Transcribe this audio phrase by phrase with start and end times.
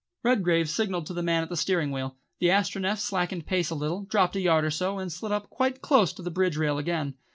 [0.23, 2.15] Redgrave signalled to the man at the steering wheel.
[2.39, 5.83] The Astronef slackened pace a little, dropped a yard or so, and slid up quite
[5.83, 7.13] close to the bridge rail again.